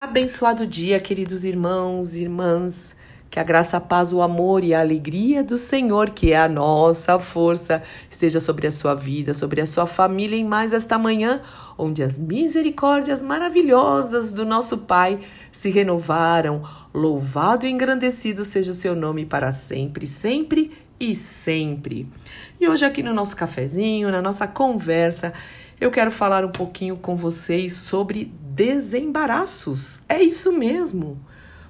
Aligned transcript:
Abençoado 0.00 0.64
dia, 0.64 1.00
queridos 1.00 1.42
irmãos 1.44 2.14
e 2.14 2.20
irmãs. 2.20 2.94
Que 3.28 3.40
a 3.40 3.42
graça, 3.42 3.78
a 3.78 3.80
paz, 3.80 4.12
o 4.12 4.22
amor 4.22 4.62
e 4.62 4.72
a 4.72 4.78
alegria 4.78 5.42
do 5.42 5.58
Senhor, 5.58 6.10
que 6.10 6.32
é 6.32 6.38
a 6.38 6.48
nossa 6.48 7.18
força, 7.18 7.82
esteja 8.08 8.38
sobre 8.38 8.68
a 8.68 8.70
sua 8.70 8.94
vida, 8.94 9.34
sobre 9.34 9.60
a 9.60 9.66
sua 9.66 9.86
família 9.86 10.38
em 10.38 10.44
mais 10.44 10.72
esta 10.72 10.96
manhã, 10.96 11.42
onde 11.76 12.00
as 12.00 12.16
misericórdias 12.16 13.24
maravilhosas 13.24 14.30
do 14.30 14.46
nosso 14.46 14.78
Pai 14.78 15.18
se 15.50 15.68
renovaram. 15.68 16.62
Louvado 16.94 17.66
e 17.66 17.68
engrandecido 17.68 18.44
seja 18.44 18.70
o 18.70 18.76
seu 18.76 18.94
nome 18.94 19.26
para 19.26 19.50
sempre, 19.50 20.06
sempre 20.06 20.70
e 21.00 21.16
sempre. 21.16 22.06
E 22.60 22.68
hoje, 22.68 22.84
aqui 22.84 23.02
no 23.02 23.12
nosso 23.12 23.34
cafezinho, 23.34 24.12
na 24.12 24.22
nossa 24.22 24.46
conversa, 24.46 25.34
eu 25.80 25.90
quero 25.90 26.12
falar 26.12 26.44
um 26.44 26.52
pouquinho 26.52 26.96
com 26.96 27.16
vocês 27.16 27.72
sobre 27.72 28.32
desembaraços. 28.58 30.00
É 30.08 30.20
isso 30.20 30.50
mesmo. 30.50 31.16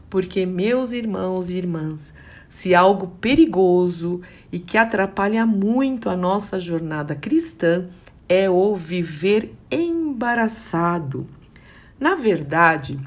Porque, 0.08 0.46
meus 0.46 0.92
irmãos 0.92 1.50
e 1.50 1.56
irmãs, 1.56 2.14
se 2.48 2.74
algo 2.74 3.08
perigoso 3.20 4.22
e 4.50 4.58
que 4.58 4.78
atrapalha 4.78 5.44
muito 5.44 6.08
a 6.08 6.16
nossa 6.16 6.58
jornada 6.58 7.14
cristã 7.14 7.86
é 8.26 8.48
o 8.48 8.74
viver 8.74 9.54
embaraçado. 9.70 11.26
Na 12.00 12.14
verdade, 12.14 12.98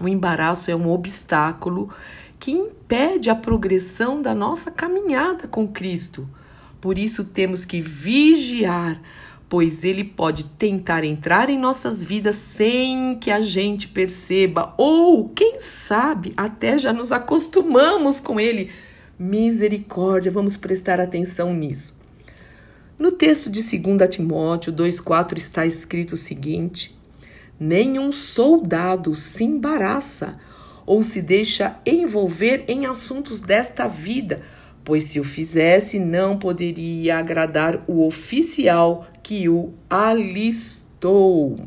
o 0.00 0.08
embaraço 0.08 0.70
é 0.70 0.74
um 0.74 0.88
obstáculo 0.88 1.90
que 2.38 2.52
impede 2.52 3.28
a 3.28 3.34
progressão 3.34 4.22
da 4.22 4.34
nossa 4.34 4.70
caminhada 4.70 5.46
com 5.46 5.68
Cristo. 5.68 6.26
Por 6.80 6.96
isso 6.96 7.22
temos 7.22 7.66
que 7.66 7.82
vigiar 7.82 8.98
pois 9.50 9.82
ele 9.82 10.04
pode 10.04 10.44
tentar 10.44 11.02
entrar 11.02 11.50
em 11.50 11.58
nossas 11.58 12.04
vidas 12.04 12.36
sem 12.36 13.18
que 13.18 13.32
a 13.32 13.40
gente 13.40 13.88
perceba, 13.88 14.72
ou 14.78 15.28
quem 15.28 15.58
sabe 15.58 16.32
até 16.36 16.78
já 16.78 16.92
nos 16.92 17.10
acostumamos 17.10 18.20
com 18.20 18.38
ele. 18.38 18.70
Misericórdia, 19.18 20.30
vamos 20.30 20.56
prestar 20.56 21.00
atenção 21.00 21.52
nisso. 21.52 21.98
No 22.96 23.10
texto 23.10 23.50
de 23.50 23.60
2 23.60 24.08
Timóteo 24.08 24.72
2,4 24.72 25.36
está 25.36 25.66
escrito 25.66 26.12
o 26.12 26.16
seguinte: 26.16 26.96
Nenhum 27.58 28.12
soldado 28.12 29.16
se 29.16 29.42
embaraça 29.42 30.30
ou 30.86 31.02
se 31.02 31.20
deixa 31.20 31.76
envolver 31.84 32.64
em 32.68 32.86
assuntos 32.86 33.40
desta 33.40 33.88
vida 33.88 34.42
pois 34.90 35.04
se 35.04 35.20
o 35.20 35.24
fizesse, 35.24 36.00
não 36.00 36.36
poderia 36.36 37.16
agradar 37.16 37.84
o 37.86 38.04
oficial 38.04 39.06
que 39.22 39.48
o 39.48 39.72
alistou. 39.88 41.60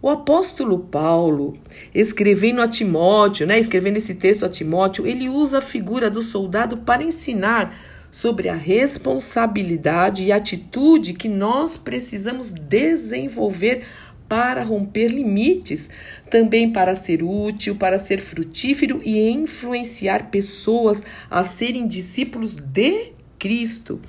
O 0.00 0.08
apóstolo 0.08 0.78
Paulo, 0.78 1.58
escrevendo 1.94 2.62
a 2.62 2.66
Timóteo, 2.66 3.46
né, 3.46 3.58
escrevendo 3.58 3.98
esse 3.98 4.14
texto 4.14 4.46
a 4.46 4.48
Timóteo, 4.48 5.06
ele 5.06 5.28
usa 5.28 5.58
a 5.58 5.60
figura 5.60 6.08
do 6.08 6.22
soldado 6.22 6.78
para 6.78 7.02
ensinar 7.02 7.78
sobre 8.10 8.48
a 8.48 8.54
responsabilidade 8.54 10.24
e 10.24 10.32
atitude 10.32 11.12
que 11.12 11.28
nós 11.28 11.76
precisamos 11.76 12.52
desenvolver 12.52 13.84
para 14.28 14.62
romper 14.62 15.08
limites, 15.08 15.88
também 16.30 16.72
para 16.72 16.94
ser 16.94 17.22
útil, 17.22 17.76
para 17.76 17.98
ser 17.98 18.20
frutífero 18.20 19.00
e 19.04 19.28
influenciar 19.30 20.30
pessoas 20.30 21.04
a 21.30 21.44
serem 21.44 21.86
discípulos 21.86 22.54
de 22.54 23.12
Cristo. 23.38 24.00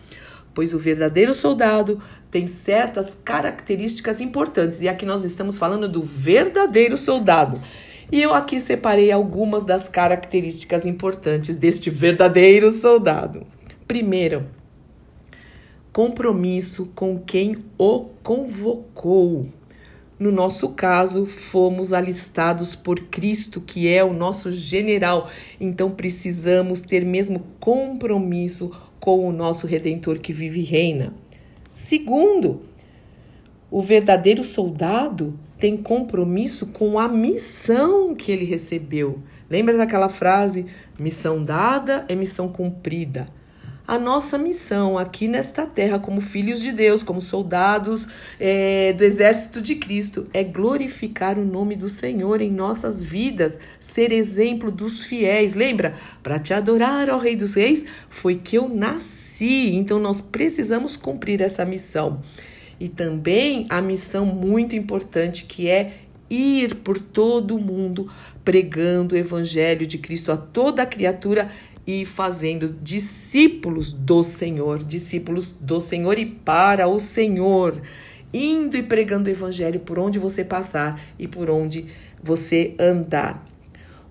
Pois 0.53 0.73
o 0.73 0.79
verdadeiro 0.79 1.33
soldado 1.33 2.01
tem 2.31 2.47
certas 2.47 3.13
características 3.13 4.19
importantes, 4.19 4.81
e 4.81 4.87
aqui 4.87 5.05
nós 5.05 5.23
estamos 5.23 5.57
falando 5.57 5.87
do 5.87 6.03
verdadeiro 6.03 6.97
soldado. 6.97 7.61
E 8.11 8.21
eu 8.21 8.33
aqui 8.33 8.59
separei 8.59 9.11
algumas 9.11 9.63
das 9.63 9.87
características 9.87 10.85
importantes 10.85 11.55
deste 11.55 11.89
verdadeiro 11.89 12.71
soldado. 12.71 13.45
Primeiro, 13.87 14.47
compromisso 15.91 16.89
com 16.95 17.19
quem 17.19 17.57
o 17.77 18.05
convocou. 18.23 19.47
No 20.19 20.31
nosso 20.31 20.69
caso, 20.69 21.27
fomos 21.27 21.93
alistados 21.93 22.73
por 22.73 23.01
Cristo, 23.01 23.61
que 23.61 23.87
é 23.87 24.03
o 24.03 24.13
nosso 24.13 24.51
general, 24.51 25.29
então 25.61 25.91
precisamos 25.91 26.81
ter 26.81 27.05
mesmo 27.05 27.43
compromisso 27.59 28.71
com 28.99 29.27
o 29.27 29.31
nosso 29.31 29.67
redentor 29.67 30.19
que 30.19 30.33
vive 30.33 30.61
e 30.61 30.63
reina. 30.63 31.13
Segundo, 31.71 32.63
o 33.69 33.79
verdadeiro 33.79 34.43
soldado 34.43 35.39
tem 35.59 35.77
compromisso 35.77 36.65
com 36.67 36.97
a 36.97 37.07
missão 37.07 38.15
que 38.15 38.31
ele 38.31 38.45
recebeu. 38.45 39.19
Lembra 39.47 39.77
daquela 39.77 40.09
frase: 40.09 40.65
missão 40.97 41.43
dada 41.43 42.05
é 42.09 42.15
missão 42.15 42.47
cumprida 42.47 43.36
a 43.87 43.97
nossa 43.97 44.37
missão 44.37 44.97
aqui 44.97 45.29
nesta 45.29 45.65
terra, 45.65 45.97
como 45.97 46.19
filhos 46.19 46.59
de 46.59 46.73
Deus, 46.73 47.01
como 47.01 47.21
soldados 47.21 48.05
é, 48.37 48.91
do 48.91 49.01
exército 49.01 49.61
de 49.61 49.75
Cristo, 49.75 50.27
é 50.33 50.43
glorificar 50.43 51.39
o 51.39 51.45
nome 51.45 51.77
do 51.77 51.87
Senhor 51.87 52.41
em 52.41 52.51
nossas 52.51 53.01
vidas, 53.01 53.57
ser 53.79 54.11
exemplo 54.11 54.69
dos 54.69 55.01
fiéis. 55.01 55.55
Lembra? 55.55 55.95
Para 56.21 56.37
te 56.37 56.53
adorar, 56.53 57.09
ó 57.09 57.17
Rei 57.17 57.37
dos 57.37 57.53
Reis, 57.53 57.85
foi 58.09 58.35
que 58.35 58.57
eu 58.57 58.67
nasci. 58.67 59.73
Então 59.75 59.99
nós 59.99 60.19
precisamos 60.19 60.97
cumprir 60.97 61.39
essa 61.39 61.63
missão. 61.63 62.19
E 62.77 62.89
também 62.89 63.65
a 63.69 63.81
missão 63.81 64.25
muito 64.25 64.75
importante 64.75 65.45
que 65.45 65.69
é 65.69 65.99
ir 66.29 66.75
por 66.75 66.99
todo 66.99 67.55
o 67.55 67.59
mundo 67.59 68.11
pregando 68.43 69.15
o 69.15 69.17
evangelho 69.17 69.85
de 69.85 69.97
Cristo 69.97 70.31
a 70.31 70.37
toda 70.37 70.85
criatura 70.85 71.49
e 71.87 72.05
fazendo 72.05 72.75
discípulos 72.83 73.93
do 73.93 74.21
Senhor, 74.21 74.83
discípulos 74.83 75.53
do 75.53 75.79
Senhor 75.79 76.19
e 76.19 76.25
para 76.25 76.85
o 76.89 76.99
Senhor, 76.99 77.81
indo 78.33 78.75
e 78.75 78.83
pregando 78.83 79.29
o 79.29 79.31
evangelho 79.31 79.79
por 79.79 79.97
onde 79.97 80.19
você 80.19 80.43
passar 80.43 81.01
e 81.17 81.25
por 81.25 81.49
onde 81.49 81.85
você 82.21 82.75
andar. 82.77 83.47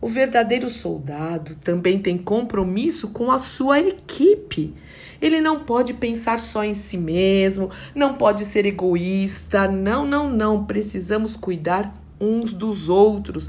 O 0.00 0.08
verdadeiro 0.08 0.70
soldado 0.70 1.54
também 1.56 1.98
tem 1.98 2.16
compromisso 2.16 3.08
com 3.08 3.30
a 3.30 3.38
sua 3.38 3.78
equipe. 3.78 4.72
Ele 5.20 5.40
não 5.40 5.60
pode 5.60 5.94
pensar 5.94 6.38
só 6.38 6.62
em 6.62 6.74
si 6.74 6.98
mesmo, 6.98 7.70
não 7.94 8.14
pode 8.14 8.44
ser 8.44 8.66
egoísta. 8.66 9.66
Não, 9.66 10.06
não, 10.06 10.30
não. 10.30 10.64
Precisamos 10.64 11.36
cuidar 11.36 11.94
uns 12.20 12.52
dos 12.52 12.88
outros 12.88 13.48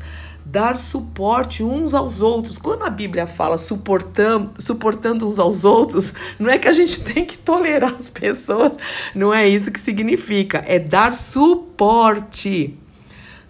dar 0.49 0.77
suporte 0.77 1.61
uns 1.61 1.93
aos 1.93 2.21
outros. 2.21 2.57
Quando 2.57 2.83
a 2.83 2.89
Bíblia 2.89 3.27
fala 3.27 3.57
suportando, 3.57 4.51
suportando 4.59 5.27
uns 5.27 5.39
aos 5.39 5.65
outros, 5.65 6.13
não 6.39 6.49
é 6.49 6.57
que 6.57 6.67
a 6.67 6.73
gente 6.73 7.01
tem 7.01 7.25
que 7.25 7.37
tolerar 7.37 7.93
as 7.93 8.09
pessoas, 8.09 8.77
não 9.13 9.33
é 9.33 9.47
isso 9.47 9.71
que 9.71 9.79
significa, 9.79 10.63
é 10.65 10.79
dar 10.79 11.13
suporte. 11.13 12.77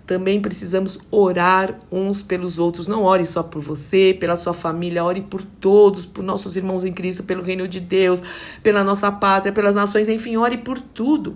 Também 0.07 0.41
precisamos 0.41 0.97
orar 1.11 1.81
uns 1.91 2.21
pelos 2.21 2.57
outros. 2.57 2.87
Não 2.87 3.03
ore 3.03 3.25
só 3.25 3.43
por 3.43 3.61
você, 3.61 4.15
pela 4.17 4.37
sua 4.37 4.53
família, 4.53 5.03
ore 5.03 5.19
por 5.19 5.43
todos, 5.43 6.05
por 6.05 6.23
nossos 6.23 6.55
irmãos 6.55 6.85
em 6.85 6.93
Cristo, 6.93 7.23
pelo 7.23 7.43
reino 7.43 7.67
de 7.67 7.81
Deus, 7.81 8.23
pela 8.63 8.85
nossa 8.85 9.11
pátria, 9.11 9.51
pelas 9.51 9.75
nações, 9.75 10.07
enfim, 10.07 10.37
ore 10.37 10.59
por 10.59 10.79
tudo. 10.79 11.35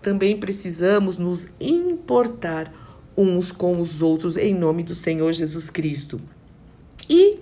Também 0.00 0.36
precisamos 0.36 1.18
nos 1.18 1.48
importar 1.58 2.72
uns 3.16 3.52
com 3.52 3.80
os 3.80 4.02
outros 4.02 4.36
em 4.36 4.54
nome 4.54 4.82
do 4.82 4.94
Senhor 4.94 5.32
Jesus 5.32 5.70
Cristo. 5.70 6.20
E 7.08 7.38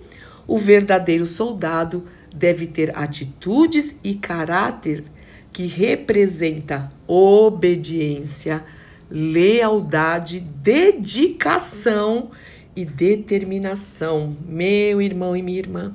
o 0.47 0.57
verdadeiro 0.57 1.25
soldado 1.25 2.05
deve 2.33 2.67
ter 2.67 2.97
atitudes 2.97 3.97
e 4.03 4.15
caráter 4.15 5.03
que 5.51 5.67
representa 5.67 6.89
obediência, 7.07 8.63
lealdade, 9.09 10.39
dedicação 10.39 12.31
e 12.75 12.83
determinação. 12.83 14.35
Meu 14.45 14.99
irmão 15.01 15.37
e 15.37 15.43
minha 15.43 15.59
irmã, 15.59 15.93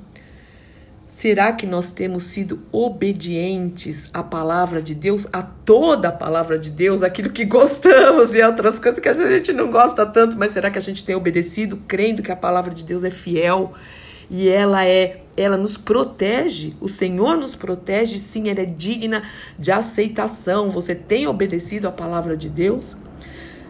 Será 1.19 1.51
que 1.51 1.67
nós 1.67 1.89
temos 1.89 2.23
sido 2.23 2.61
obedientes 2.71 4.07
à 4.13 4.23
palavra 4.23 4.81
de 4.81 4.95
Deus, 4.95 5.27
a 5.33 5.41
toda 5.41 6.07
a 6.07 6.11
palavra 6.13 6.57
de 6.57 6.69
Deus, 6.69 7.03
aquilo 7.03 7.29
que 7.29 7.43
gostamos 7.43 8.33
e 8.33 8.41
outras 8.41 8.79
coisas 8.79 9.01
que 9.01 9.09
a 9.09 9.13
gente 9.13 9.51
não 9.51 9.69
gosta 9.69 10.05
tanto, 10.05 10.37
mas 10.37 10.51
será 10.51 10.71
que 10.71 10.77
a 10.77 10.81
gente 10.81 11.03
tem 11.03 11.15
obedecido, 11.15 11.75
crendo 11.85 12.23
que 12.23 12.31
a 12.31 12.37
palavra 12.37 12.73
de 12.73 12.85
Deus 12.85 13.03
é 13.03 13.11
fiel 13.11 13.73
e 14.31 14.47
ela 14.47 14.85
é, 14.85 15.19
ela 15.35 15.57
nos 15.57 15.75
protege, 15.75 16.73
o 16.79 16.87
Senhor 16.87 17.35
nos 17.35 17.53
protege, 17.53 18.17
sim, 18.17 18.47
ela 18.47 18.61
é 18.61 18.65
digna 18.65 19.23
de 19.57 19.73
aceitação. 19.73 20.69
Você 20.69 20.95
tem 20.95 21.27
obedecido 21.27 21.89
à 21.89 21.91
palavra 21.91 22.37
de 22.37 22.47
Deus? 22.47 22.95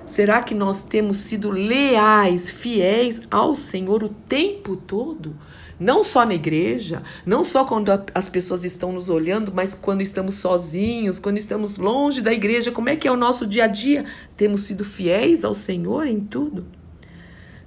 Será 0.06 0.44
que 0.44 0.54
nós 0.54 0.84
temos 0.84 1.18
sido 1.18 1.50
leais, 1.50 2.52
fiéis 2.52 3.24
ao 3.32 3.56
Senhor 3.56 4.04
o 4.04 4.10
tempo 4.10 4.76
todo? 4.76 5.36
Não 5.80 6.04
só 6.04 6.26
na 6.26 6.34
igreja, 6.34 7.02
não 7.26 7.44
só 7.44 7.64
quando 7.64 7.90
as 8.14 8.28
pessoas 8.28 8.66
estão 8.66 8.92
nos 8.92 9.10
olhando, 9.10 9.52
mas 9.56 9.74
quando 9.74 10.02
estamos 10.02 10.36
sozinhos, 10.36 11.20
quando 11.20 11.38
estamos 11.38 11.78
longe 11.78 12.22
da 12.22 12.34
igreja, 12.34 12.72
como 12.72 12.90
é 12.90 12.96
que 12.96 13.08
é 13.08 13.12
o 13.12 13.16
nosso 13.16 13.48
dia 13.48 13.64
a 13.64 13.68
dia? 13.68 14.06
Temos 14.36 14.62
sido 14.62 14.84
fiéis 14.84 15.46
ao 15.46 15.54
Senhor 15.54 16.06
em 16.06 16.20
tudo? 16.20 16.66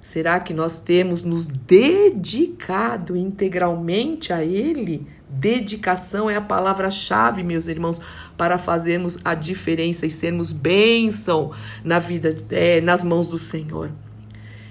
Será 0.03 0.39
que 0.39 0.53
nós 0.53 0.79
temos 0.79 1.23
nos 1.23 1.47
dedicado 1.47 3.15
integralmente 3.15 4.31
a 4.31 4.43
Ele? 4.43 5.07
Dedicação 5.27 6.29
é 6.29 6.35
a 6.35 6.41
palavra-chave, 6.41 7.41
meus 7.41 7.67
irmãos, 7.67 7.99
para 8.37 8.59
fazermos 8.59 9.17
a 9.25 9.33
diferença 9.33 10.05
e 10.05 10.09
sermos 10.09 10.51
bênção 10.51 11.51
na 11.83 11.97
vida, 11.97 12.37
é, 12.51 12.79
nas 12.81 13.03
mãos 13.03 13.27
do 13.27 13.39
Senhor. 13.39 13.89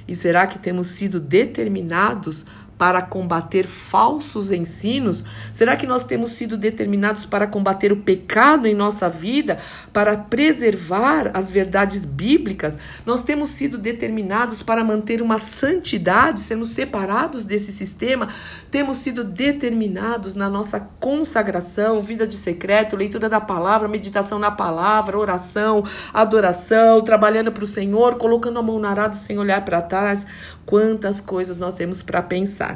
E 0.07 0.15
será 0.15 0.47
que 0.47 0.59
temos 0.59 0.89
sido 0.89 1.19
determinados 1.19 2.45
para 2.83 3.01
combater 3.01 3.65
falsos 3.65 4.51
ensinos? 4.51 5.25
Será 5.53 5.77
que 5.77 5.87
nós 5.87 6.03
temos 6.03 6.33
sido 6.33 6.57
determinados 6.57 7.25
para 7.25 7.47
combater 7.47 7.93
o 7.93 7.99
pecado 7.99 8.67
em 8.67 8.75
nossa 8.75 9.09
vida, 9.09 9.61
para 9.93 10.17
preservar 10.17 11.31
as 11.33 11.49
verdades 11.49 12.05
bíblicas? 12.05 12.77
Nós 13.07 13.23
temos 13.23 13.51
sido 13.51 13.79
determinados 13.79 14.65
para 14.65 14.83
manter 14.83 15.23
uma 15.23 15.39
santidade, 15.39 16.41
sermos 16.41 16.71
separados 16.71 17.45
desse 17.45 17.71
sistema? 17.71 18.31
Temos 18.69 18.97
sido 18.97 19.23
determinados 19.23 20.35
na 20.35 20.51
nossa 20.51 20.81
consagração, 20.99 22.03
vida 22.03 22.27
de 22.27 22.35
secreto, 22.35 22.97
leitura 22.97 23.29
da 23.29 23.41
palavra, 23.41 23.87
meditação 23.87 24.41
na 24.41 24.51
palavra, 24.51 25.17
oração, 25.17 25.85
adoração, 26.13 27.01
trabalhando 27.03 27.53
para 27.53 27.63
o 27.63 27.67
Senhor, 27.67 28.17
colocando 28.17 28.59
a 28.59 28.63
mão 28.63 28.81
na 28.81 28.91
arado 28.91 29.15
sem 29.15 29.39
olhar 29.39 29.65
para 29.65 29.81
trás? 29.81 30.27
Quantas 30.67 31.21
coisas 31.21 31.59
nós 31.59 31.75
temos 31.75 32.03
para 32.03 32.21
pensar. 32.23 32.72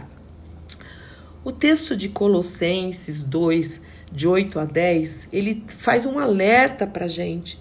O 1.47 1.53
texto 1.53 1.97
de 1.97 2.09
Colossenses 2.09 3.21
2, 3.21 3.81
de 4.11 4.27
8 4.27 4.59
a 4.59 4.65
10, 4.65 5.29
ele 5.33 5.63
faz 5.69 6.05
um 6.05 6.19
alerta 6.19 6.89
para 6.89 7.05
a 7.05 7.09
gente. 7.09 7.57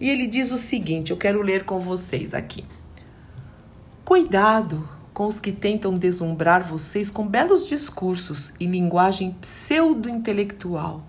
E 0.00 0.08
ele 0.08 0.26
diz 0.26 0.50
o 0.50 0.56
seguinte: 0.56 1.10
eu 1.10 1.18
quero 1.18 1.42
ler 1.42 1.64
com 1.64 1.78
vocês 1.78 2.32
aqui. 2.32 2.64
Cuidado 4.06 4.88
com 5.12 5.26
os 5.26 5.38
que 5.38 5.52
tentam 5.52 5.92
deslumbrar 5.92 6.64
vocês 6.64 7.10
com 7.10 7.28
belos 7.28 7.68
discursos 7.68 8.54
e 8.58 8.64
linguagem 8.64 9.36
pseudo-intelectual. 9.38 11.06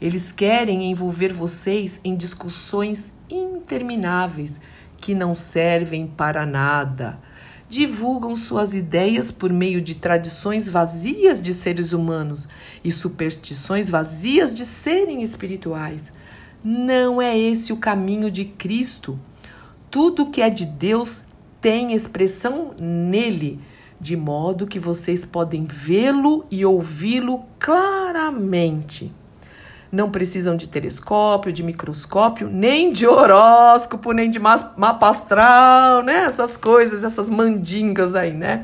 Eles 0.00 0.32
querem 0.32 0.90
envolver 0.90 1.32
vocês 1.32 2.00
em 2.02 2.16
discussões 2.16 3.12
intermináveis 3.30 4.58
que 4.96 5.14
não 5.14 5.32
servem 5.32 6.08
para 6.08 6.44
nada 6.44 7.20
divulgam 7.72 8.36
suas 8.36 8.74
ideias 8.74 9.30
por 9.30 9.50
meio 9.50 9.80
de 9.80 9.94
tradições 9.94 10.68
vazias 10.68 11.40
de 11.40 11.54
seres 11.54 11.94
humanos 11.94 12.46
e 12.84 12.92
superstições 12.92 13.88
vazias 13.88 14.54
de 14.54 14.66
serem 14.66 15.22
espirituais. 15.22 16.12
Não 16.62 17.20
é 17.20 17.36
esse 17.38 17.72
o 17.72 17.78
caminho 17.78 18.30
de 18.30 18.44
Cristo. 18.44 19.18
Tudo 19.90 20.28
que 20.28 20.42
é 20.42 20.50
de 20.50 20.66
Deus 20.66 21.24
tem 21.62 21.94
expressão 21.94 22.74
nele, 22.78 23.58
de 23.98 24.18
modo 24.18 24.66
que 24.66 24.78
vocês 24.78 25.24
podem 25.24 25.64
vê-lo 25.64 26.44
e 26.50 26.66
ouvi-lo 26.66 27.42
claramente 27.58 29.10
não 29.92 30.10
precisam 30.10 30.56
de 30.56 30.70
telescópio, 30.70 31.52
de 31.52 31.62
microscópio, 31.62 32.48
nem 32.48 32.90
de 32.90 33.06
horóscopo, 33.06 34.12
nem 34.12 34.30
de 34.30 34.38
mapa 34.38 35.10
astral, 35.10 36.02
né? 36.02 36.24
Essas 36.24 36.56
coisas, 36.56 37.04
essas 37.04 37.28
mandingas 37.28 38.14
aí, 38.14 38.32
né? 38.32 38.62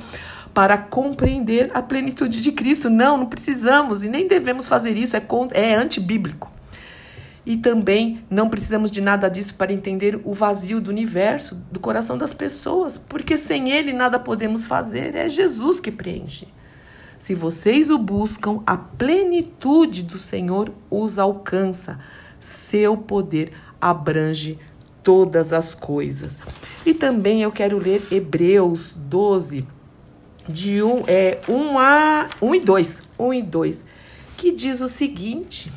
Para 0.55 0.79
compreender 0.79 1.71
a 1.75 1.83
plenitude 1.83 2.41
de 2.41 2.51
Cristo. 2.51 2.89
Não, 2.89 3.19
não 3.19 3.27
precisamos 3.27 4.07
e 4.07 4.09
nem 4.09 4.27
devemos 4.27 4.67
fazer 4.67 4.97
isso, 4.97 5.19
é, 5.19 5.23
é 5.53 5.75
antibíblico. 5.75 6.51
E 7.45 7.59
também 7.59 8.25
não 8.31 8.49
precisamos 8.49 8.91
de 8.91 9.03
nada 9.03 9.29
disso 9.29 9.55
para 9.55 9.73
entender 9.73 10.19
o 10.25 10.33
vazio 10.33 10.81
do 10.81 10.91
universo, 10.91 11.57
do 11.71 11.79
coração 11.79 12.17
das 12.17 12.33
pessoas, 12.33 12.97
porque 12.97 13.37
sem 13.37 13.71
ele 13.71 13.93
nada 13.93 14.19
podemos 14.19 14.65
fazer, 14.65 15.15
é 15.15 15.29
Jesus 15.29 15.79
que 15.79 15.91
preenche. 15.91 16.49
Se 17.19 17.35
vocês 17.35 17.91
o 17.91 17.99
buscam, 17.99 18.63
a 18.65 18.77
plenitude 18.77 20.05
do 20.05 20.17
Senhor 20.17 20.73
os 20.91 21.19
alcança. 21.19 21.99
Seu 22.39 22.97
poder 22.97 23.53
abrange 23.81 24.59
todas 25.03 25.53
as 25.53 25.75
coisas. 25.75 26.39
E 26.87 26.95
também 26.95 27.43
eu 27.43 27.51
quero 27.51 27.79
ler 27.79 28.07
Hebreus 28.11 28.95
12, 28.95 29.67
de 30.49 30.83
1, 30.83 31.05
é, 31.07 31.41
1 31.49 31.79
a 31.79 32.29
1 32.41 32.55
e 32.55 32.61
2, 32.61 33.03
1 33.19 33.35
e 33.35 33.43
2, 33.43 33.85
que 34.37 34.53
diz 34.53 34.81
o 34.81 34.89
seguinte: 34.89 35.73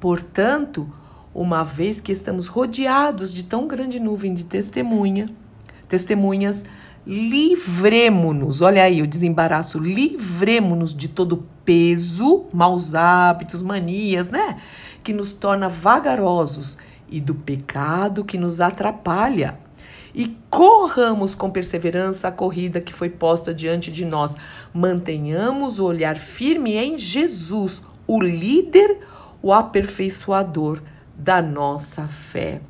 Portanto, 0.00 0.90
uma 1.34 1.62
vez 1.62 2.00
que 2.00 2.10
estamos 2.10 2.46
rodeados 2.46 3.32
de 3.32 3.44
tão 3.44 3.68
grande 3.68 4.00
nuvem 4.00 4.34
de 4.34 4.44
testemunha, 4.44 5.28
testemunhas, 5.88 6.64
livremo-nos, 7.06 8.60
olha 8.60 8.82
aí 8.82 9.02
o 9.02 9.06
desembaraço, 9.06 9.78
livremo-nos 9.78 10.94
de 10.94 11.08
todo 11.08 11.44
peso, 11.64 12.44
maus 12.52 12.94
hábitos, 12.94 13.62
manias, 13.62 14.30
né? 14.30 14.60
Que 15.02 15.12
nos 15.12 15.32
torna 15.32 15.68
vagarosos 15.68 16.78
e 17.08 17.20
do 17.20 17.34
pecado 17.34 18.24
que 18.24 18.38
nos 18.38 18.60
atrapalha. 18.60 19.58
E 20.14 20.36
corramos 20.48 21.34
com 21.34 21.50
perseverança 21.50 22.28
a 22.28 22.32
corrida 22.32 22.80
que 22.80 22.92
foi 22.92 23.08
posta 23.08 23.54
diante 23.54 23.92
de 23.92 24.04
nós. 24.04 24.36
Mantenhamos 24.74 25.78
o 25.78 25.86
olhar 25.86 26.16
firme 26.16 26.74
em 26.76 26.98
Jesus, 26.98 27.82
o 28.06 28.20
líder, 28.20 28.98
o 29.40 29.52
aperfeiçoador 29.52 30.82
da 31.16 31.40
nossa 31.40 32.08
fé. 32.08 32.60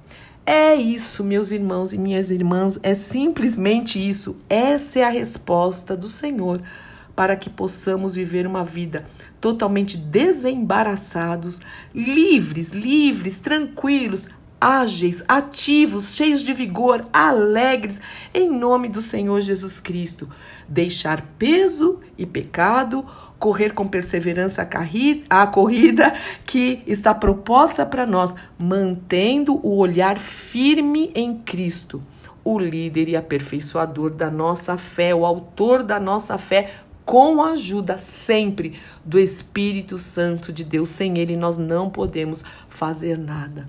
É 0.45 0.75
isso, 0.75 1.23
meus 1.23 1.51
irmãos 1.51 1.93
e 1.93 1.99
minhas 1.99 2.31
irmãs, 2.31 2.79
é 2.83 2.95
simplesmente 2.95 3.99
isso. 3.99 4.37
Essa 4.49 5.01
é 5.01 5.05
a 5.05 5.11
resposta 5.11 5.97
do 5.97 6.09
Senhor 6.09 6.61
para 7.15 7.37
que 7.37 7.51
possamos 7.51 8.15
viver 8.15 8.47
uma 8.47 8.65
vida 8.65 9.05
totalmente 9.41 9.97
desembaraçados, 9.97 11.61
livres, 11.95 12.71
livres, 12.71 13.39
tranquilos, 13.39 14.27
ágeis, 14.61 15.23
ativos, 15.27 16.15
cheios 16.15 16.43
de 16.43 16.53
vigor, 16.53 17.07
alegres, 17.13 18.01
em 18.33 18.51
nome 18.51 18.89
do 18.89 19.01
Senhor 19.01 19.41
Jesus 19.41 19.81
Cristo. 19.81 20.29
Deixar 20.69 21.23
peso 21.39 22.01
e 22.17 22.27
pecado, 22.27 23.07
correr 23.41 23.71
com 23.71 23.89
perseverança 23.89 24.69
a 25.31 25.47
corrida 25.47 26.13
que 26.45 26.83
está 26.87 27.15
proposta 27.15 27.87
para 27.87 28.07
nós, 28.07 28.37
mantendo 28.63 29.59
o 29.67 29.79
olhar 29.79 30.19
firme 30.19 31.11
em 31.15 31.39
Cristo, 31.39 32.03
o 32.45 32.59
líder 32.59 33.09
e 33.09 33.17
aperfeiçoador 33.17 34.11
da 34.11 34.31
nossa 34.31 34.77
fé, 34.77 35.15
o 35.15 35.25
autor 35.25 35.83
da 35.83 35.99
nossa 35.99 36.37
fé, 36.37 36.71
com 37.03 37.43
a 37.43 37.53
ajuda 37.53 37.97
sempre 37.97 38.79
do 39.03 39.19
Espírito 39.19 39.97
Santo 39.97 40.53
de 40.53 40.63
Deus. 40.63 40.91
Sem 40.91 41.19
ele 41.19 41.35
nós 41.35 41.57
não 41.57 41.89
podemos 41.89 42.45
fazer 42.69 43.17
nada. 43.17 43.67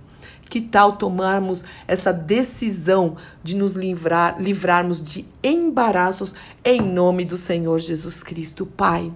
Que 0.50 0.60
tal 0.60 0.98
tomarmos 0.98 1.64
essa 1.88 2.12
decisão 2.12 3.16
de 3.42 3.56
nos 3.56 3.74
livrar, 3.74 4.36
livrarmos 4.38 5.02
de 5.02 5.26
embaraços 5.42 6.36
em 6.64 6.82
nome 6.82 7.24
do 7.24 7.38
Senhor 7.38 7.80
Jesus 7.80 8.22
Cristo, 8.22 8.66
Pai? 8.66 9.10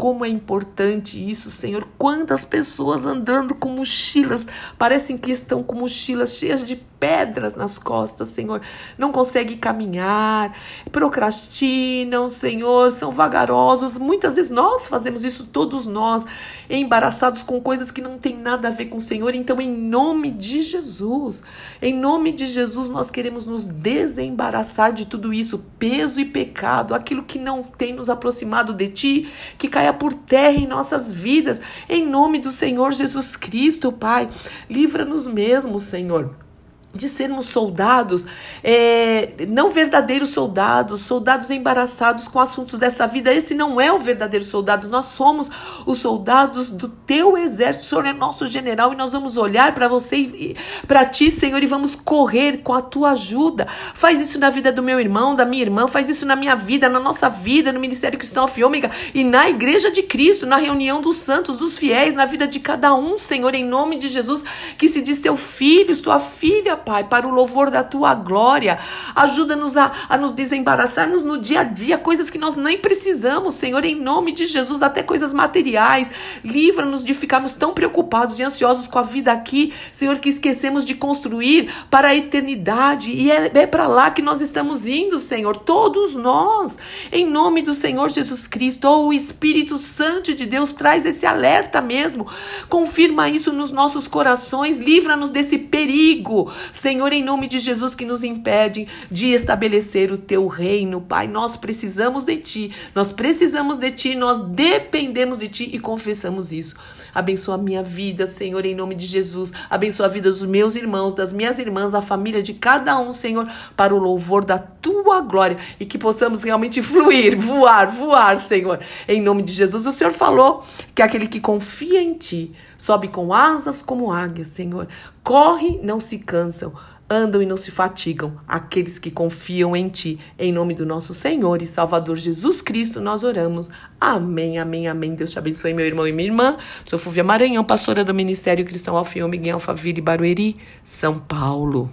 Como 0.00 0.24
é 0.24 0.30
importante 0.30 1.22
isso, 1.22 1.50
Senhor. 1.50 1.86
Quantas 1.98 2.42
pessoas 2.42 3.04
andando 3.04 3.54
com 3.54 3.68
mochilas, 3.68 4.46
parecem 4.78 5.14
que 5.14 5.30
estão 5.30 5.62
com 5.62 5.74
mochilas 5.74 6.36
cheias 6.36 6.64
de 6.64 6.82
pedras 7.00 7.54
nas 7.54 7.78
costas, 7.78 8.28
Senhor. 8.28 8.60
Não 8.98 9.10
conseguem 9.10 9.56
caminhar, 9.56 10.54
procrastinam, 10.92 12.28
Senhor, 12.28 12.90
são 12.92 13.10
vagarosos. 13.10 13.96
Muitas 13.96 14.36
vezes 14.36 14.50
nós 14.50 14.86
fazemos 14.86 15.24
isso, 15.24 15.46
todos 15.46 15.86
nós, 15.86 16.26
embaraçados 16.68 17.42
com 17.42 17.60
coisas 17.60 17.90
que 17.90 18.02
não 18.02 18.18
tem 18.18 18.36
nada 18.36 18.68
a 18.68 18.70
ver 18.70 18.86
com 18.86 18.98
o 18.98 19.00
Senhor. 19.00 19.34
Então, 19.34 19.58
em 19.60 19.68
nome 19.68 20.30
de 20.30 20.62
Jesus, 20.62 21.42
em 21.80 21.94
nome 21.94 22.30
de 22.30 22.46
Jesus, 22.46 22.90
nós 22.90 23.10
queremos 23.10 23.46
nos 23.46 23.66
desembaraçar 23.66 24.92
de 24.92 25.06
tudo 25.06 25.32
isso, 25.32 25.64
peso 25.78 26.20
e 26.20 26.24
pecado, 26.26 26.94
aquilo 26.94 27.22
que 27.22 27.38
não 27.38 27.62
tem 27.62 27.94
nos 27.94 28.10
aproximado 28.10 28.74
de 28.74 28.88
Ti, 28.88 29.32
que 29.56 29.68
caia 29.68 29.94
por 29.94 30.12
terra 30.12 30.58
em 30.58 30.66
nossas 30.66 31.10
vidas. 31.10 31.60
Em 31.88 32.06
nome 32.06 32.38
do 32.38 32.52
Senhor 32.52 32.92
Jesus 32.92 33.36
Cristo, 33.36 33.90
Pai, 33.90 34.28
livra-nos 34.68 35.26
mesmo, 35.26 35.78
Senhor 35.78 36.49
de 36.92 37.08
sermos 37.08 37.46
soldados, 37.46 38.26
é, 38.64 39.46
não 39.48 39.70
verdadeiros 39.70 40.30
soldados, 40.30 41.02
soldados 41.02 41.48
embaraçados 41.50 42.26
com 42.26 42.40
assuntos 42.40 42.78
dessa 42.78 43.06
vida. 43.06 43.32
Esse 43.32 43.54
não 43.54 43.80
é 43.80 43.92
o 43.92 43.98
verdadeiro 43.98 44.44
soldado. 44.44 44.88
Nós 44.88 45.06
somos 45.06 45.50
os 45.86 45.98
soldados 45.98 46.68
do 46.68 46.88
teu 46.88 47.38
exército. 47.38 47.84
O 47.84 47.88
Senhor 47.88 48.06
é 48.06 48.12
nosso 48.12 48.46
general 48.46 48.92
e 48.92 48.96
nós 48.96 49.12
vamos 49.12 49.36
olhar 49.36 49.72
para 49.72 49.86
você, 49.86 50.56
para 50.86 51.04
ti, 51.04 51.30
Senhor, 51.30 51.62
e 51.62 51.66
vamos 51.66 51.94
correr 51.94 52.58
com 52.58 52.74
a 52.74 52.82
tua 52.82 53.10
ajuda. 53.10 53.66
Faz 53.94 54.20
isso 54.20 54.38
na 54.40 54.50
vida 54.50 54.72
do 54.72 54.82
meu 54.82 54.98
irmão, 54.98 55.34
da 55.34 55.46
minha 55.46 55.62
irmã, 55.62 55.86
faz 55.86 56.08
isso 56.08 56.26
na 56.26 56.34
minha 56.34 56.56
vida, 56.56 56.88
na 56.88 56.98
nossa 56.98 57.28
vida, 57.28 57.72
no 57.72 57.78
Ministério 57.78 58.18
Cristão 58.18 58.48
Ômega 58.64 58.90
e 59.14 59.22
na 59.22 59.48
Igreja 59.48 59.90
de 59.90 60.02
Cristo, 60.02 60.44
na 60.44 60.56
reunião 60.56 61.00
dos 61.00 61.16
santos, 61.16 61.58
dos 61.58 61.78
fiéis, 61.78 62.14
na 62.14 62.24
vida 62.24 62.46
de 62.48 62.58
cada 62.58 62.94
um, 62.94 63.16
Senhor, 63.16 63.54
em 63.54 63.64
nome 63.64 63.96
de 63.96 64.08
Jesus, 64.08 64.44
que 64.76 64.88
se 64.88 65.00
diz 65.00 65.20
teu 65.20 65.36
filho, 65.36 65.96
tua 66.00 66.18
filha, 66.18 66.79
Pai, 66.80 67.04
para 67.04 67.28
o 67.28 67.30
louvor 67.30 67.70
da 67.70 67.84
tua 67.84 68.14
glória. 68.14 68.78
Ajuda-nos 69.14 69.76
a, 69.76 69.92
a 70.08 70.18
nos 70.18 70.32
desembaraçarmos 70.32 71.22
no 71.22 71.38
dia 71.38 71.60
a 71.60 71.64
dia, 71.64 71.98
coisas 71.98 72.30
que 72.30 72.38
nós 72.38 72.56
nem 72.56 72.78
precisamos, 72.78 73.54
Senhor, 73.54 73.84
em 73.84 73.94
nome 73.94 74.32
de 74.32 74.46
Jesus, 74.46 74.82
até 74.82 75.02
coisas 75.02 75.32
materiais. 75.32 76.10
Livra-nos 76.44 77.04
de 77.04 77.14
ficarmos 77.14 77.54
tão 77.54 77.72
preocupados 77.72 78.38
e 78.38 78.42
ansiosos 78.42 78.88
com 78.88 78.98
a 78.98 79.02
vida 79.02 79.32
aqui, 79.32 79.72
Senhor, 79.92 80.18
que 80.18 80.28
esquecemos 80.28 80.84
de 80.84 80.94
construir 80.94 81.70
para 81.90 82.08
a 82.08 82.16
eternidade. 82.16 83.10
E 83.10 83.30
é, 83.30 83.50
é 83.54 83.66
para 83.66 83.86
lá 83.86 84.10
que 84.10 84.22
nós 84.22 84.40
estamos 84.40 84.86
indo, 84.86 85.20
Senhor, 85.20 85.56
todos 85.56 86.14
nós. 86.14 86.78
Em 87.12 87.26
nome 87.26 87.62
do 87.62 87.74
Senhor 87.74 88.10
Jesus 88.10 88.46
Cristo, 88.46 88.88
oh, 88.88 89.06
o 89.06 89.12
Espírito 89.12 89.78
Santo 89.78 90.34
de 90.34 90.46
Deus 90.46 90.74
traz 90.74 91.04
esse 91.06 91.26
alerta 91.26 91.80
mesmo. 91.80 92.26
Confirma 92.68 93.28
isso 93.28 93.52
nos 93.52 93.70
nossos 93.70 94.08
corações, 94.08 94.78
livra-nos 94.78 95.30
desse 95.30 95.58
perigo, 95.58 96.50
Senhor, 96.72 97.12
em 97.12 97.22
nome 97.22 97.46
de 97.46 97.58
Jesus, 97.58 97.94
que 97.94 98.04
nos 98.04 98.24
impede 98.24 98.86
de 99.10 99.32
estabelecer 99.32 100.12
o 100.12 100.18
teu 100.18 100.46
reino, 100.46 101.00
Pai. 101.00 101.26
Nós 101.26 101.56
precisamos 101.56 102.24
de 102.24 102.36
ti, 102.36 102.72
nós 102.94 103.12
precisamos 103.12 103.78
de 103.78 103.90
ti, 103.90 104.14
nós 104.14 104.40
dependemos 104.40 105.38
de 105.38 105.48
ti 105.48 105.70
e 105.72 105.78
confessamos 105.78 106.52
isso. 106.52 106.74
Abençoa 107.14 107.54
a 107.54 107.58
minha 107.58 107.82
vida, 107.82 108.26
Senhor, 108.26 108.64
em 108.64 108.74
nome 108.74 108.94
de 108.94 109.06
Jesus. 109.06 109.52
Abençoa 109.68 110.06
a 110.06 110.08
vida 110.08 110.30
dos 110.30 110.44
meus 110.44 110.74
irmãos, 110.76 111.14
das 111.14 111.32
minhas 111.32 111.58
irmãs, 111.58 111.94
a 111.94 112.02
família 112.02 112.42
de 112.42 112.54
cada 112.54 112.98
um, 112.98 113.12
Senhor, 113.12 113.48
para 113.76 113.94
o 113.94 113.98
louvor 113.98 114.44
da 114.44 114.58
tua 114.58 115.20
glória 115.20 115.58
e 115.78 115.84
que 115.84 115.98
possamos 115.98 116.42
realmente 116.42 116.82
fluir, 116.82 117.38
voar, 117.38 117.90
voar, 117.90 118.36
Senhor. 118.36 118.80
Em 119.06 119.20
nome 119.20 119.42
de 119.42 119.52
Jesus, 119.52 119.86
o 119.86 119.92
Senhor 119.92 120.12
falou 120.12 120.64
que 120.94 121.02
aquele 121.02 121.26
que 121.26 121.40
confia 121.40 122.02
em 122.02 122.14
ti 122.14 122.52
sobe 122.78 123.08
com 123.08 123.32
asas 123.32 123.82
como 123.82 124.12
águia, 124.12 124.44
Senhor. 124.44 124.88
Corre, 125.22 125.78
não 125.82 126.00
se 126.00 126.18
cansam 126.18 126.72
andam 127.10 127.42
e 127.42 127.46
não 127.46 127.56
se 127.56 127.72
fatigam, 127.72 128.36
aqueles 128.46 128.98
que 128.98 129.10
confiam 129.10 129.74
em 129.74 129.88
Ti. 129.88 130.18
Em 130.38 130.52
nome 130.52 130.74
do 130.74 130.86
nosso 130.86 131.12
Senhor 131.12 131.60
e 131.60 131.66
Salvador 131.66 132.16
Jesus 132.16 132.62
Cristo, 132.62 133.00
nós 133.00 133.24
oramos. 133.24 133.68
Amém, 134.00 134.58
amém, 134.58 134.86
amém. 134.86 135.16
Deus 135.16 135.32
te 135.32 135.38
abençoe, 135.38 135.74
meu 135.74 135.84
irmão 135.84 136.06
e 136.06 136.12
minha 136.12 136.28
irmã. 136.28 136.56
Sou 136.84 136.98
Fúvia 136.98 137.24
Maranhão, 137.24 137.64
pastora 137.64 138.04
do 138.04 138.14
Ministério 138.14 138.64
Cristão 138.64 138.96
Alfião 138.96 139.28
Miguel 139.28 139.56
Alfaville 139.56 140.00
Barueri, 140.00 140.56
São 140.84 141.18
Paulo. 141.18 141.90